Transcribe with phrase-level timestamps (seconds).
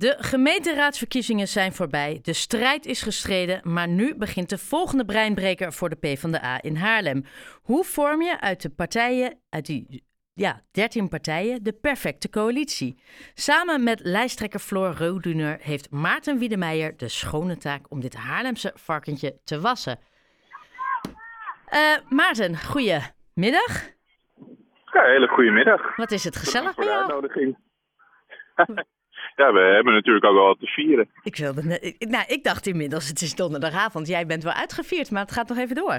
[0.00, 2.18] De gemeenteraadsverkiezingen zijn voorbij.
[2.22, 7.24] De strijd is gestreden, maar nu begint de volgende breinbreker voor de PvdA in Haarlem.
[7.62, 10.04] Hoe vorm je uit de partijen, uit die
[10.34, 13.02] ja, 13 partijen, de perfecte coalitie?
[13.34, 19.40] Samen met lijsttrekker Floor Roduner heeft Maarten Wiedemeijer de schone taak om dit Haarlemse varkentje
[19.44, 19.98] te wassen.
[21.70, 23.88] Uh, Maarten, goedemiddag.
[24.92, 25.96] Ja, hele goede middag.
[25.96, 27.56] Wat is het gezellig bij jou?
[29.40, 31.10] Ja, we hebben natuurlijk ook wel wat te vieren.
[31.22, 31.62] Ik, wilde,
[31.98, 34.08] nou, ik dacht inmiddels, het is donderdagavond.
[34.08, 35.98] Jij bent wel uitgevierd, maar het gaat nog even door.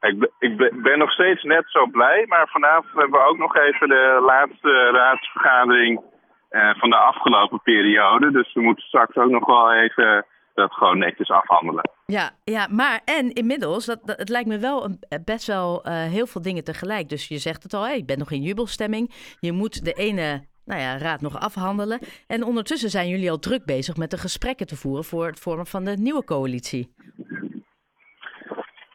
[0.00, 3.56] Ik, ben, ik ben nog steeds net zo blij, maar vanavond hebben we ook nog
[3.56, 6.00] even de laatste raadsvergadering
[6.48, 8.30] eh, van de afgelopen periode.
[8.30, 11.90] Dus we moeten straks ook nog wel even dat gewoon netjes afhandelen.
[12.06, 16.26] Ja, ja maar en inmiddels, dat, het lijkt me wel een, best wel uh, heel
[16.26, 17.08] veel dingen tegelijk.
[17.08, 19.10] Dus je zegt het al, hey, ik ben nog in jubelstemming.
[19.40, 21.98] Je moet de ene nou ja, raad nog afhandelen.
[22.26, 25.66] En ondertussen zijn jullie al druk bezig met de gesprekken te voeren voor het vormen
[25.66, 26.94] van de nieuwe coalitie.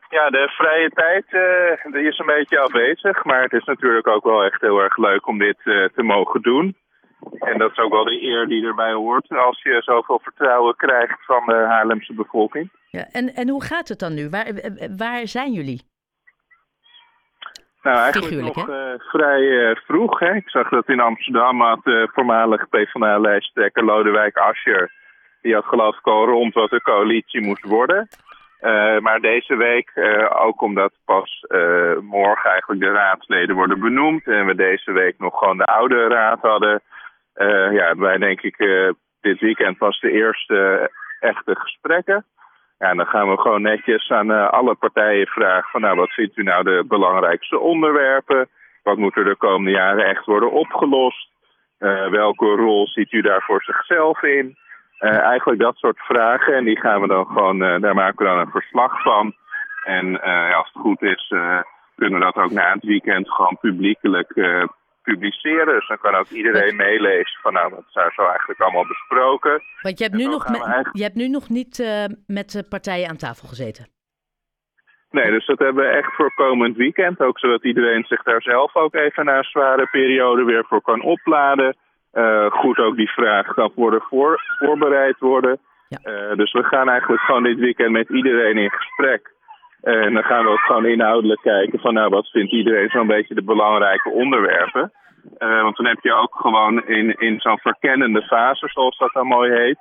[0.10, 3.24] Ja, de vrije tijd uh, die is een beetje afwezig.
[3.24, 6.42] Maar het is natuurlijk ook wel echt heel erg leuk om dit uh, te mogen
[6.42, 6.76] doen.
[7.40, 11.26] En dat is ook wel de eer die erbij hoort als je zoveel vertrouwen krijgt
[11.26, 12.72] van de Haarlemse bevolking.
[12.90, 14.30] Ja, en, en hoe gaat het dan nu?
[14.30, 14.48] Waar,
[14.98, 15.82] waar zijn jullie?
[17.88, 20.20] Nou, eigenlijk nog uh, vrij uh, vroeg.
[20.20, 20.34] Hè.
[20.34, 24.92] Ik zag dat in Amsterdam had de uh, voormalig PvdA-lijsttrekker Lodewijk Asscher...
[25.42, 28.08] die had geloof ik al rond wat de coalitie moest worden.
[29.00, 29.92] Maar deze week,
[30.30, 31.46] ook omdat pas
[32.02, 34.28] morgen eigenlijk de raadsleden worden benoemd...
[34.28, 36.82] en we deze week nog gewoon de oude raad hadden...
[37.72, 38.58] ja, wij denk ik
[39.22, 42.26] dit weekend pas de eerste echte gesprekken...
[42.78, 46.38] Ja, dan gaan we gewoon netjes aan uh, alle partijen vragen van nou, wat vindt
[46.38, 48.50] u nou de belangrijkste onderwerpen?
[48.84, 51.30] Wat moet er de komende jaren echt worden opgelost?
[51.80, 54.58] Uh, welke rol ziet u daar voor zichzelf in?
[55.00, 56.54] Uh, eigenlijk dat soort vragen.
[56.54, 59.36] En die gaan we dan gewoon, daar maken we dan een verslag van.
[59.84, 60.22] En
[60.54, 61.28] als het goed is,
[61.96, 64.34] kunnen we dat ook na het weekend gewoon publiekelijk
[65.12, 65.74] publiceren.
[65.76, 69.62] Dus dan kan ook iedereen meelezen van nou, wat daar zo eigenlijk allemaal besproken.
[69.82, 70.46] Want je hebt nu, nog,
[70.92, 73.86] je hebt nu nog niet uh, met de partijen aan tafel gezeten.
[75.10, 77.20] Nee, dus dat hebben we echt voor komend weekend.
[77.20, 81.02] Ook zodat iedereen zich daar zelf ook even na een zware periode weer voor kan
[81.02, 81.76] opladen.
[82.14, 85.60] Uh, goed ook die vraag kan worden voor, voorbereid worden.
[85.88, 86.00] Ja.
[86.04, 89.36] Uh, dus we gaan eigenlijk gewoon dit weekend met iedereen in gesprek.
[89.88, 93.36] En dan gaan we ook gewoon inhoudelijk kijken van nou wat vindt iedereen zo'n beetje
[93.36, 94.92] de belangrijke onderwerpen.
[95.40, 99.28] Uh, want dan heb je ook gewoon in, in zo'n verkennende fase, zoals dat dan
[99.28, 99.78] mooi heet,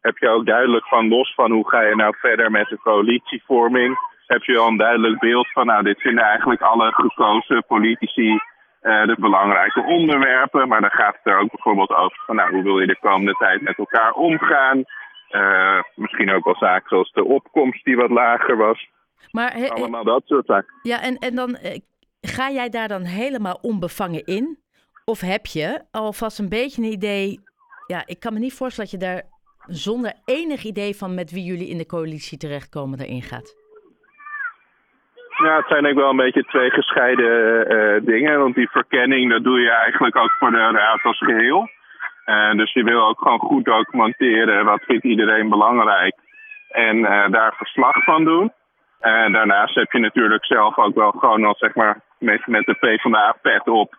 [0.00, 3.96] heb je ook duidelijk van los van hoe ga je nou verder met de coalitievorming,
[4.26, 9.06] heb je al een duidelijk beeld van nou dit vinden eigenlijk alle gekozen politici uh,
[9.06, 10.68] de belangrijke onderwerpen.
[10.68, 13.34] Maar dan gaat het er ook bijvoorbeeld over van nou hoe wil je de komende
[13.38, 14.84] tijd met elkaar omgaan.
[15.30, 18.88] Uh, misschien ook wel zaken zoals de opkomst die wat lager was.
[19.30, 20.74] Maar, Allemaal dat soort zaken.
[20.82, 21.58] Ja, en, en dan
[22.20, 24.58] ga jij daar dan helemaal onbevangen in?
[25.04, 27.40] Of heb je alvast een beetje een idee?
[27.86, 29.22] Ja, ik kan me niet voorstellen dat je daar
[29.66, 33.56] zonder enig idee van met wie jullie in de coalitie terechtkomen erin gaat.
[35.44, 38.38] Ja, het zijn denk ik wel een beetje twee gescheiden uh, dingen.
[38.38, 41.68] Want die verkenning, dat doe je eigenlijk ook voor de raad als geheel.
[42.26, 46.14] Uh, dus je wil ook gewoon goed documenteren wat vindt iedereen belangrijk.
[46.68, 48.52] En uh, daar verslag van doen.
[49.00, 52.74] En daarnaast heb je natuurlijk zelf ook wel gewoon al zeg maar met, met de
[52.74, 53.94] PvdA-pet op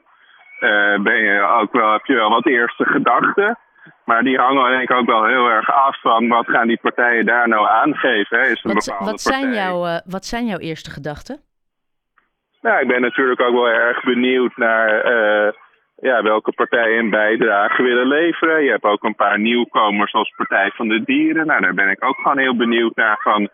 [0.59, 3.57] uh, ben je ook wel, heb je wel wat eerste gedachten.
[4.05, 7.25] Maar die hangen denk ik ook wel heel erg af van wat gaan die partijen
[7.25, 8.39] daar nou aangeven.
[8.39, 8.45] Hè?
[8.45, 11.41] Is een wat, wat, zijn jouw, uh, wat zijn jouw eerste gedachten?
[12.61, 15.51] Nou, ik ben natuurlijk ook wel erg benieuwd naar uh,
[15.95, 18.63] ja, welke partijen een bijdrage willen leveren.
[18.63, 21.47] Je hebt ook een paar nieuwkomers als Partij van de Dieren.
[21.47, 23.49] Nou, daar ben ik ook gewoon heel benieuwd naar van...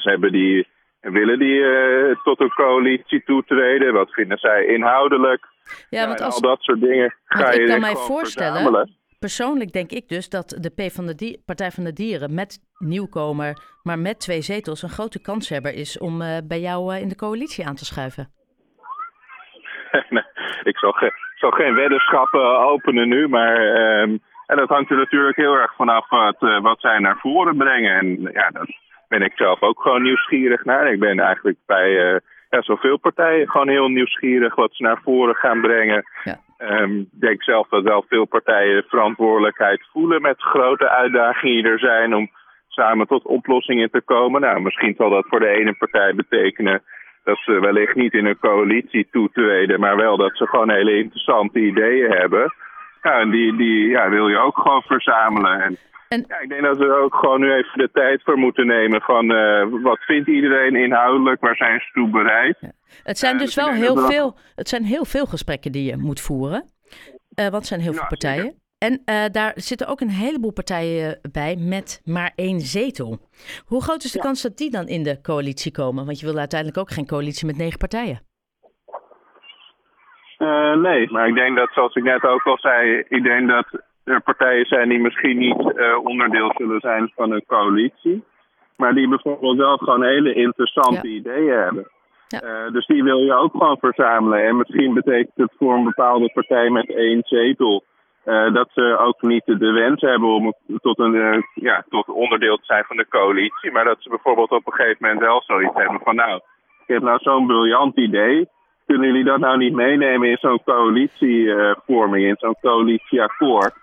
[0.02, 0.68] hebben die,
[1.00, 1.62] willen die
[2.22, 3.92] tot een coalitie toetreden?
[3.92, 5.46] Wat vinden zij inhoudelijk?
[5.90, 8.88] Ja, want als, al dat soort dingen ga je ik kan mij voorstellen.
[9.20, 13.56] Persoonlijk denk ik dus dat de P van de Partij van de Dieren met nieuwkomer,
[13.82, 17.66] maar met twee zetels, een grote kanshebber is om uh, bij jou in de coalitie
[17.66, 18.28] aan te schuiven.
[20.14, 20.24] nee,
[20.62, 23.56] ik zal, ge zal geen weddenschappen openen nu, maar
[24.00, 27.56] um, en dat hangt er natuurlijk heel erg vanaf wat, uh, wat zij naar voren
[27.56, 27.98] brengen.
[27.98, 28.66] En ja, daar
[29.10, 30.92] ben ik zelf ook gewoon nieuwsgierig naar.
[30.92, 31.90] Ik ben eigenlijk bij
[32.50, 36.04] ja, zoveel partijen gewoon heel nieuwsgierig wat ze naar voren gaan brengen.
[36.24, 36.38] Ja.
[36.58, 41.78] Um, ik denk zelf dat wel veel partijen verantwoordelijkheid voelen met grote uitdagingen die er
[41.78, 42.30] zijn om
[42.68, 44.40] samen tot oplossingen te komen.
[44.40, 46.82] Nou, misschien zal dat voor de ene partij betekenen
[47.24, 51.58] dat ze wellicht niet in een coalitie toetreden, maar wel dat ze gewoon hele interessante
[51.58, 52.54] ideeën hebben.
[53.02, 55.60] Ja, en die, die ja, wil je ook gewoon verzamelen.
[55.60, 55.78] En,
[56.14, 59.00] En- Ja, ik denk dat we ook gewoon nu even de tijd voor moeten nemen
[59.00, 62.56] van eh, wat vindt iedereen inhoudelijk, waar zijn ze toe bereid.
[63.02, 65.84] Het zijn Ja, dus dus wel heel dat veel, het zijn heel veel gesprekken die
[65.90, 66.62] je moet voeren.
[67.34, 68.54] Eh, want het zijn heel veel partijen.
[68.78, 73.18] En eh, daar zitten ook een heleboel partijen bij met maar één zetel.
[73.64, 76.04] Hoe groot is de kans dat die dan in de coalitie komen?
[76.04, 78.20] Want je wil uiteindelijk ook geen coalitie met negen partijen.
[80.38, 83.66] Eh, nee, maar ik denk dat, zoals ik net ook al zei, ik denk dat
[84.18, 88.24] partijen zijn die misschien niet eh, onderdeel zullen zijn van een coalitie.
[88.76, 91.14] Maar die bijvoorbeeld wel gewoon hele interessante Ja.
[91.14, 91.88] ideeën hebben.
[92.28, 92.40] Ja.
[92.40, 94.44] Eh, dus die wil je ook gewoon verzamelen.
[94.44, 97.84] En misschien betekent het voor een bepaalde partij met één zetel.
[98.24, 102.56] eh, dat ze ook niet de wens hebben om tot, een, eh, ja, tot onderdeel
[102.56, 103.70] te zijn van de coalitie.
[103.72, 106.36] Maar dat ze bijvoorbeeld op een gegeven moment wel zoiets hebben van nou,
[106.86, 108.48] ik heb nou zo'n briljant idee.
[108.86, 113.74] Kunnen jullie dat nou niet meenemen in zo'n coalitievorming, in zo'n coalitieakkoord?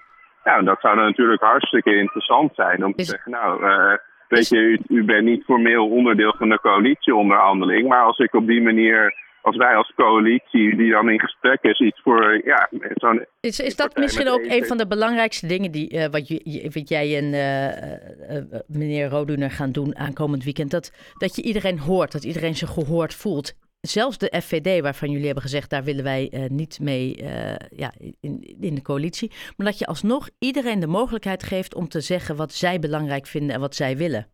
[0.48, 3.98] Nou, dat zou dan natuurlijk hartstikke interessant zijn om te Is- zeggen, nou, eh,
[4.28, 8.48] weet je, u, u bent niet formeel onderdeel van de coalitieonderhandeling, maar als ik op
[8.48, 13.26] die manier, als wij als coalitie die dan in gesprek is, iets voor, ja, zo'n
[13.40, 16.90] Is, is dat misschien ook een van de belangrijkste dingen die eh, wat, je, wat
[16.90, 20.72] jij en eh, meneer Roduner gaan doen aankomend weekend?
[20.72, 23.54] Dat, dat je iedereen hoort, dat iedereen zich gehoord voelt.
[23.88, 27.92] Zelfs de FVD, waarvan jullie hebben gezegd, daar willen wij eh, niet mee eh, ja,
[28.22, 29.32] in, in de coalitie.
[29.58, 33.56] Maar dat je alsnog iedereen de mogelijkheid geeft om te zeggen wat zij belangrijk vinden
[33.56, 34.26] en wat zij willen.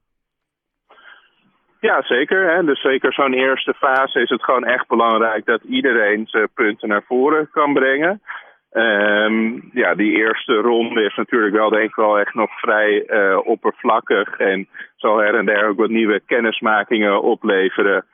[1.80, 2.56] Ja, zeker.
[2.56, 2.64] Hè.
[2.64, 7.04] Dus zeker zo'n eerste fase is het gewoon echt belangrijk dat iedereen zijn punten naar
[7.08, 8.22] voren kan brengen.
[8.74, 13.40] Ehm, ja, die eerste ronde is natuurlijk wel denk ik wel echt nog vrij eh,
[13.44, 18.06] oppervlakkig en zal her en der ook wat nieuwe kennismakingen opleveren.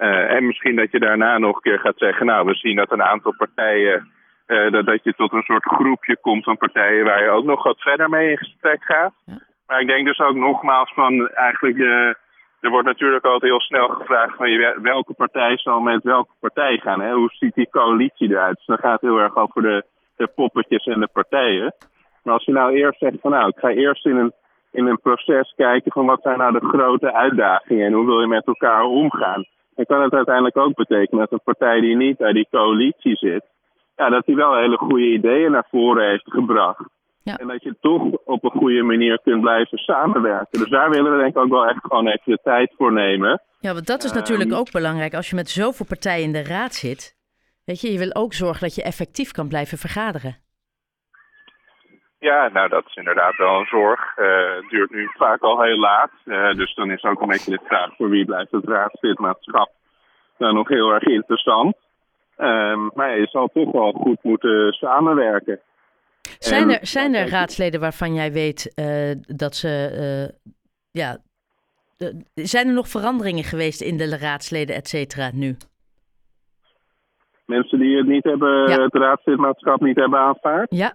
[0.00, 2.92] Eh, en misschien dat je daarna nog een keer gaat zeggen, nou we zien dat
[2.92, 4.12] een aantal partijen,
[4.46, 7.62] eh, dat, dat je tot een soort groepje komt van partijen waar je ook nog
[7.62, 9.12] wat verder mee in gesprek gaat.
[9.24, 9.38] Ja.
[9.66, 12.16] Maar ik denk dus ook nogmaals van eigenlijk de,
[12.60, 16.78] er wordt natuurlijk altijd heel snel gevraagd van je, welke partij zal met welke partij
[16.78, 17.00] gaan.
[17.00, 17.12] Hè?
[17.12, 18.56] Hoe ziet die coalitie eruit?
[18.56, 19.84] Dus dan gaat het heel erg over de,
[20.16, 21.74] de poppetjes en de partijen.
[22.22, 24.32] Maar als je nou eerst zegt van nou, ik ga eerst in een,
[24.72, 28.26] in een proces kijken van wat zijn nou de grote uitdagingen en hoe wil je
[28.26, 29.44] met elkaar omgaan.
[29.80, 33.44] Dan kan het uiteindelijk ook betekenen dat een partij die niet bij die coalitie zit,
[33.96, 36.84] ja, dat die wel hele goede ideeën naar voren heeft gebracht.
[37.22, 37.36] Ja.
[37.36, 40.58] En dat je toch op een goede manier kunt blijven samenwerken.
[40.58, 43.42] Dus daar willen we denk ik ook wel echt gewoon even de tijd voor nemen.
[43.60, 44.18] Ja, want dat is Ehm.
[44.18, 47.16] natuurlijk ook belangrijk als je met zoveel partijen in de raad zit.
[47.64, 50.36] Weet je, je wil ook zorgen dat je effectief kan blijven vergaderen.
[52.20, 54.16] Ja, nou dat is inderdaad wel een zorg.
[54.16, 56.10] Eh, het duurt nu vaak al heel laat.
[56.24, 59.70] Eh, dus dan is ook een beetje de vraag voor wie blijft het raadslidmaatschap
[60.38, 61.76] nou nog heel erg interessant.
[62.36, 65.60] Ehm, maar je zal toch wel goed moeten samenwerken.
[66.38, 70.34] Zijn En- er, zijn er raadsleden waarvan jij weet eh, dat ze.
[70.90, 71.18] ja,
[72.34, 75.56] zijn er nog veranderingen geweest in de raadsleden, et cetera, nu?
[77.46, 78.82] Mensen die het niet hebben, Ja.
[78.82, 80.66] het raadslidmaatschap niet hebben aanvaard.
[80.74, 80.92] Ja,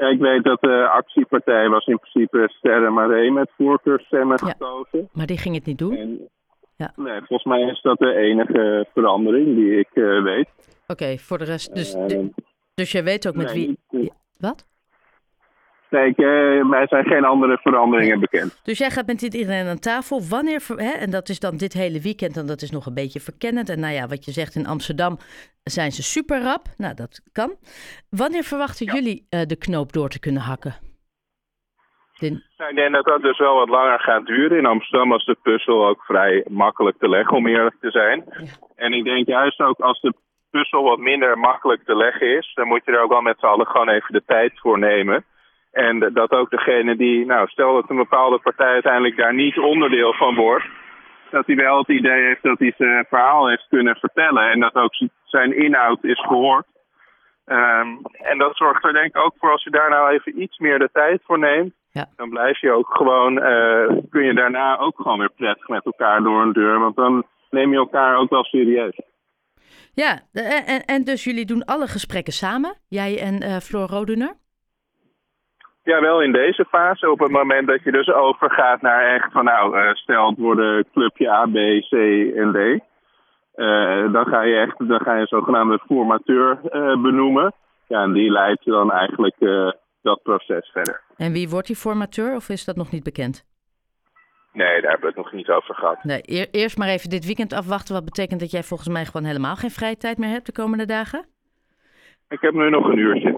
[0.00, 4.48] Ja, ik weet dat de actiepartij was in principe Sterre Maree met voorkeurstemmen Ja.
[4.50, 5.08] gekozen.
[5.12, 5.96] maar die ging het niet doen.
[5.96, 6.28] En,
[6.76, 6.92] Ja.
[6.96, 10.48] Nee, volgens mij is dat de enige verandering die ik eh, weet.
[10.86, 11.74] Oké, voor de rest.
[11.74, 12.30] Dus, Eh, de-
[12.74, 14.12] dus je weet ook met nee, wie.
[14.38, 14.66] Wat?
[15.90, 18.60] Nee, ik, eh, mij zijn geen andere veranderingen bekend.
[18.64, 20.20] Dus jij gaat met dit iedereen aan tafel.
[20.28, 23.20] Wanneer, hè, en dat is dan dit hele weekend, en dat is nog een beetje
[23.20, 23.68] verkennend.
[23.68, 25.18] En nou ja, wat je zegt in Amsterdam
[25.62, 26.62] zijn ze super rap.
[26.76, 27.54] Nou, dat kan.
[28.10, 30.74] Wanneer verwachten jullie eh, de knoop door te kunnen hakken?
[32.18, 34.58] Din- Nou, ik denk dat dat dus wel wat langer gaat duren.
[34.58, 38.24] In Amsterdam was de puzzel ook vrij makkelijk te leggen, om eerlijk te zijn.
[38.76, 40.14] En ik denk juist ook als de
[40.50, 43.46] puzzel wat minder makkelijk te leggen is, dan moet je er ook wel met z'n
[43.46, 45.24] allen gewoon even de tijd voor nemen.
[45.72, 50.12] En dat ook degene die, nou, stel dat een bepaalde partij uiteindelijk daar niet onderdeel
[50.12, 50.64] van wordt,
[51.30, 54.74] dat hij wel het idee heeft dat hij zijn verhaal heeft kunnen vertellen en dat
[54.74, 56.66] ook zijn inhoud is gehoord.
[57.44, 60.58] Ehm, en dat zorgt er denk ik ook voor als je daar nou even iets
[60.58, 61.74] meer de tijd voor neemt.
[61.90, 62.06] Ja.
[62.16, 66.22] Dan blijf je ook gewoon, eh, kun je daarna ook gewoon weer prettig met elkaar
[66.22, 66.78] door een deur.
[66.78, 69.00] Want dan neem je elkaar ook wel serieus.
[69.92, 70.20] Ja,
[70.86, 74.34] en, dus jullie doen alle gesprekken samen, jij en eh Floor Roduner?
[75.90, 77.10] Ja, wel in deze fase.
[77.10, 80.86] Op het moment dat je dus overgaat naar echt van nou, eh, stel het worden
[80.92, 81.54] clubje A, B,
[81.88, 81.92] C
[82.36, 82.58] en D.
[83.54, 87.52] Eh, dan ga je echt, dan ga je een zogenaamde formateur eh, benoemen.
[87.86, 89.36] Ja, en die leidt dan eigenlijk
[90.02, 91.00] dat proces verder.
[91.16, 93.44] En wie wordt die formateur of is dat nog niet bekend?
[94.52, 96.04] Nee, daar hebben we het nog niet over gehad.
[96.04, 97.94] Nee, eer- eerst maar even dit weekend afwachten.
[97.94, 100.86] Wat betekent dat jij volgens mij gewoon helemaal geen vrije tijd meer hebt de komende
[100.86, 101.24] dagen?
[102.30, 103.36] Ik heb nu nog een uurtje.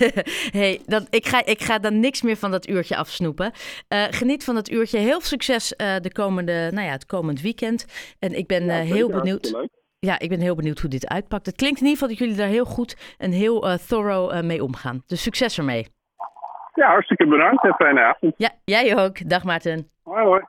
[0.60, 0.80] hey,
[1.10, 3.52] ik, ga, ik ga dan niks meer van dat uurtje afsnoepen.
[3.88, 4.98] Uh, geniet van dat uurtje.
[4.98, 7.86] Heel veel succes uh, de komende, nou ja, het komend weekend.
[8.18, 9.68] En ik ben ja, uh, heel benieuwd.
[9.98, 11.46] Ja, ik ben heel benieuwd hoe dit uitpakt.
[11.46, 15.02] Het klinkt in ieder geval dat jullie daar heel goed en heel thorough mee omgaan.
[15.06, 15.86] Dus succes ermee.
[16.74, 18.34] Ja, hartstikke bedankt en fijne avond.
[18.36, 19.28] Ja, jij ook.
[19.28, 19.90] Dag Maarten.
[20.02, 20.42] Hoi hoi.